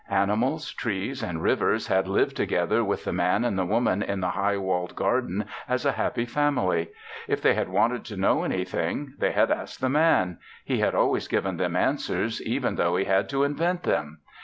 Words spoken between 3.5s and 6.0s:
the Woman in the high walled garden as a